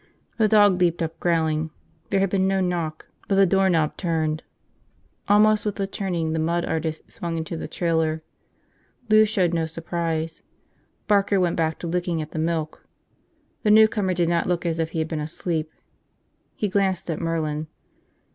[0.39, 1.69] The dog leaped up, growling.
[2.09, 4.41] There had been no knock but the doorknob turned.
[5.29, 8.23] Almost with the turning the mud artist swung into the trailer.
[9.09, 10.41] Lou showed no surprise.
[11.07, 12.83] Barker went back to licking at the milk.
[13.61, 15.71] The newcomer did not look as if he had been asleep.
[16.55, 17.67] He glanced at Merlin.